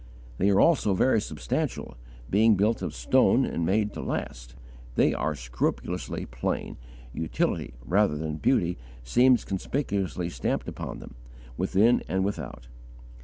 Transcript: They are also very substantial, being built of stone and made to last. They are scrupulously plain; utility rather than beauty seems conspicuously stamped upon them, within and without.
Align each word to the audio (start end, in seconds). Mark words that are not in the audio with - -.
They 0.39 0.49
are 0.49 0.59
also 0.59 0.95
very 0.95 1.21
substantial, 1.21 1.95
being 2.27 2.55
built 2.55 2.81
of 2.81 2.95
stone 2.95 3.45
and 3.45 3.63
made 3.63 3.93
to 3.93 4.01
last. 4.01 4.55
They 4.95 5.13
are 5.13 5.35
scrupulously 5.35 6.25
plain; 6.25 6.77
utility 7.13 7.75
rather 7.85 8.17
than 8.17 8.37
beauty 8.37 8.79
seems 9.03 9.45
conspicuously 9.45 10.31
stamped 10.31 10.67
upon 10.67 11.01
them, 11.01 11.13
within 11.55 12.01
and 12.09 12.25
without. 12.25 12.67